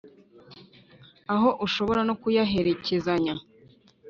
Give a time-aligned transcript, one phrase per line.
[1.33, 3.33] aho ushobora no kuyaherekezanya